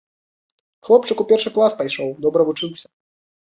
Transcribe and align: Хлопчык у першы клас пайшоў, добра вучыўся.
Хлопчык 0.89 1.21
у 1.25 1.29
першы 1.33 1.49
клас 1.59 1.77
пайшоў, 1.85 2.09
добра 2.27 2.41
вучыўся. 2.51 2.87